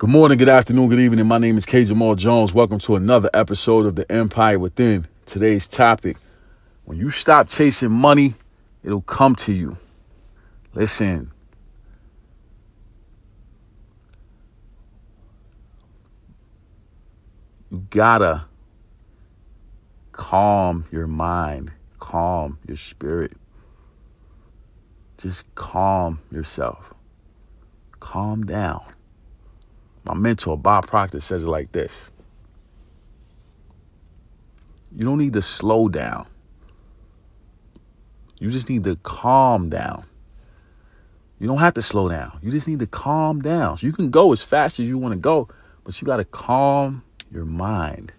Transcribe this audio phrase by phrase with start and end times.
[0.00, 1.26] Good morning, good afternoon, good evening.
[1.26, 1.84] My name is K.
[1.84, 2.54] Jamal Jones.
[2.54, 5.06] Welcome to another episode of The Empire Within.
[5.26, 6.16] Today's topic
[6.86, 8.32] when you stop chasing money,
[8.82, 9.76] it'll come to you.
[10.72, 11.30] Listen.
[17.70, 18.46] You gotta
[20.12, 23.32] calm your mind, calm your spirit.
[25.18, 26.94] Just calm yourself.
[28.00, 28.82] Calm down.
[30.04, 31.92] My mentor, Bob Proctor, says it like this
[34.94, 36.26] You don't need to slow down,
[38.38, 40.04] you just need to calm down.
[41.38, 42.38] You don't have to slow down.
[42.42, 43.78] You just need to calm down.
[43.78, 45.48] So you can go as fast as you want to go,
[45.84, 48.12] but you got to calm your mind.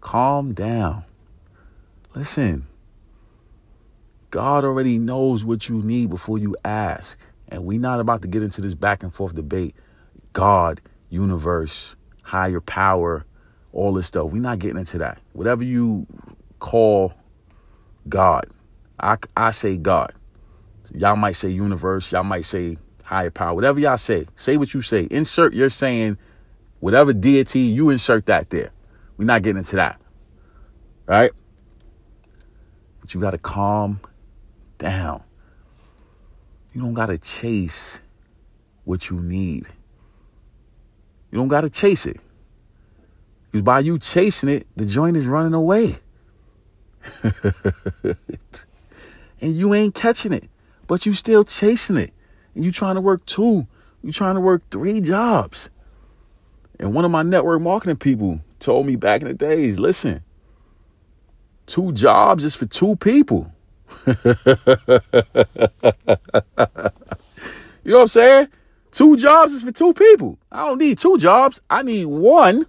[0.00, 1.04] Calm down.
[2.14, 2.68] Listen,
[4.30, 7.18] God already knows what you need before you ask.
[7.48, 9.74] And we're not about to get into this back and forth debate.
[10.32, 10.80] God
[11.14, 13.24] universe, higher power,
[13.72, 14.30] all this stuff.
[14.30, 15.18] We're not getting into that.
[15.32, 16.06] Whatever you
[16.58, 17.14] call
[18.08, 18.46] God,
[18.98, 20.12] I, I say God.
[20.92, 24.26] Y'all might say universe, y'all might say higher power, whatever y'all say.
[24.36, 25.08] Say what you say.
[25.10, 26.18] Insert you're saying
[26.80, 28.70] whatever deity, you insert that there.
[29.16, 30.00] We're not getting into that.
[31.06, 31.30] Right?
[33.00, 34.00] But you got to calm
[34.78, 35.22] down.
[36.72, 38.00] You don't got to chase
[38.84, 39.66] what you need.
[41.34, 42.20] You don't got to chase it.
[43.50, 45.96] Because by you chasing it, the joint is running away.
[48.04, 48.14] and
[49.40, 50.48] you ain't catching it,
[50.86, 52.12] but you still chasing it.
[52.54, 53.66] And you trying to work two,
[54.04, 55.70] you trying to work three jobs.
[56.78, 60.22] And one of my network marketing people told me back in the days, listen,
[61.66, 63.52] two jobs is for two people.
[64.06, 64.14] you
[67.84, 68.48] know what I'm saying?
[68.94, 70.38] Two jobs is for two people.
[70.52, 71.60] I don't need two jobs.
[71.68, 72.64] I need one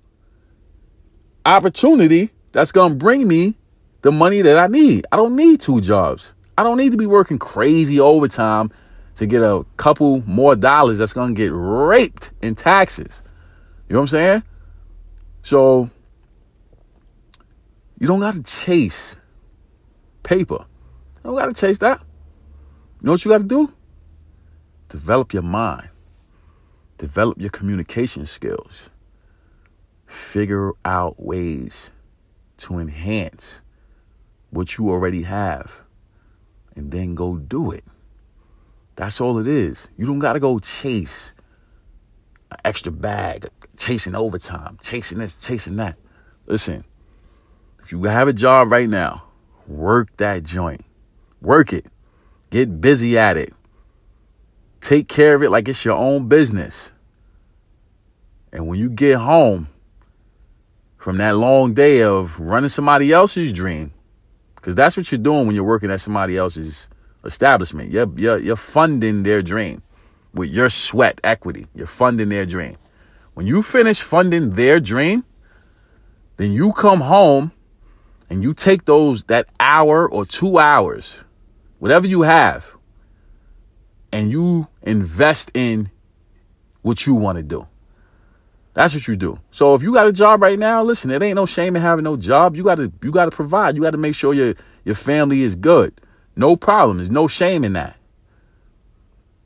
[1.45, 3.53] opportunity that's going to bring me
[4.01, 5.05] the money that I need.
[5.11, 6.33] I don't need two jobs.
[6.57, 8.71] I don't need to be working crazy overtime
[9.17, 13.21] to get a couple more dollars that's going to get raped in taxes.
[13.87, 14.43] You know what I'm saying?
[15.43, 15.91] So
[17.99, 19.15] you don't got to chase
[20.23, 20.65] paper.
[21.17, 21.99] You don't got to chase that.
[21.99, 23.71] You know what you got to do?
[24.89, 25.89] Develop your mind.
[26.97, 28.89] Develop your communication skills.
[30.05, 31.91] Figure out ways
[32.57, 33.61] to enhance
[34.49, 35.81] what you already have
[36.75, 37.83] and then go do it.
[38.95, 39.89] That's all it is.
[39.97, 41.33] You don't got to go chase
[42.51, 45.97] an extra bag, chasing overtime, chasing this, chasing that.
[46.45, 46.85] Listen,
[47.81, 49.23] if you have a job right now,
[49.67, 50.85] work that joint.
[51.41, 51.87] Work it.
[52.49, 53.53] Get busy at it.
[54.85, 56.91] Take care of it like it's your own business.
[58.53, 59.67] And when you get home
[60.99, 63.93] from that long day of running somebody else's dream,
[64.53, 66.87] because that's what you're doing when you're working at somebody else's
[67.23, 67.89] establishment.
[67.89, 69.81] You're, you're, you're funding their dream
[70.35, 71.65] with your sweat equity.
[71.73, 72.77] You're funding their dream.
[73.33, 75.25] When you finish funding their dream,
[76.37, 77.53] then you come home
[78.29, 81.23] and you take those that hour or two hours,
[81.79, 82.74] whatever you have,
[84.15, 85.91] and you invest in
[86.83, 87.67] what you want to do.
[88.73, 89.39] That's what you do.
[89.51, 92.05] So if you got a job right now, listen, it ain't no shame in having
[92.05, 92.55] no job.
[92.55, 93.75] You gotta you gotta provide.
[93.75, 94.55] You gotta make sure your
[94.85, 95.99] your family is good.
[96.37, 96.97] No problem.
[96.97, 97.97] There's no shame in that.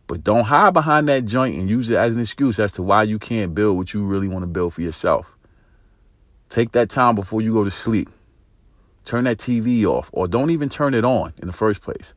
[0.06, 3.02] But don't hide behind that joint and use it as an excuse as to why
[3.04, 5.36] you can't build what you really want to build for yourself.
[6.50, 8.08] Take that time before you go to sleep.
[9.04, 12.14] Turn that TV off or don't even turn it on in the first place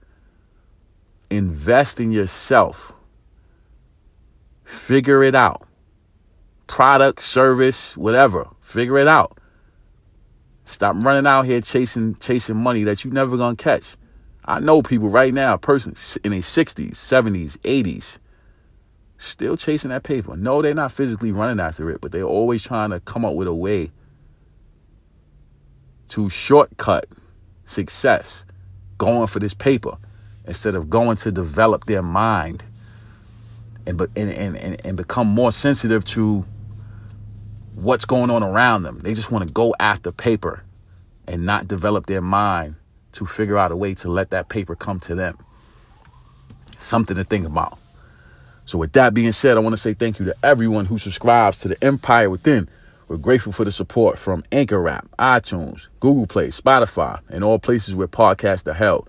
[1.32, 2.93] invest in yourself.
[4.65, 5.66] Figure it out.
[6.66, 8.48] Product, service, whatever.
[8.60, 9.38] Figure it out.
[10.65, 13.97] Stop running out here chasing chasing money that you never gonna catch.
[14.44, 15.94] I know people right now, person
[16.25, 18.19] in their 60s, 70s, 80s,
[19.19, 20.37] still chasing that paper.
[20.37, 23.46] No, they're not physically running after it, but they're always trying to come up with
[23.46, 23.93] a way
[26.08, 27.06] to shortcut
[27.64, 28.44] success
[28.99, 29.96] going for this paper
[30.47, 32.65] instead of going to develop their mind
[33.87, 36.44] and, and, and, and, become more sensitive to
[37.75, 39.00] what's going on around them.
[39.00, 40.62] They just want to go after paper
[41.27, 42.77] and not develop their mind
[43.12, 45.39] to figure out a way to let that paper come to them.
[46.79, 47.79] Something to think about.
[48.65, 51.61] So, with that being said, I want to say thank you to everyone who subscribes
[51.61, 52.69] to the Empire Within.
[53.09, 57.95] We're grateful for the support from Anchor App, iTunes, Google Play, Spotify, and all places
[57.95, 59.09] where podcasts are held.